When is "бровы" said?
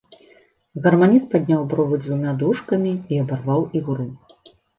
1.73-1.99